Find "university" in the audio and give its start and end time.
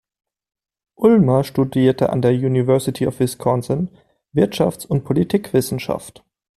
2.31-3.05